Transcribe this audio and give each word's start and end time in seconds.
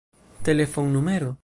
telefonnumero 0.43 1.37